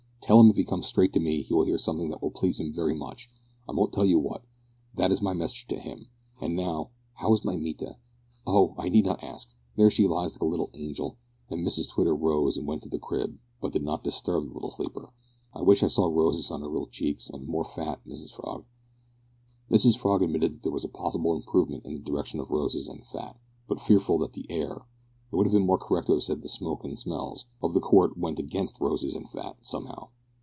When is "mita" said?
7.57-7.97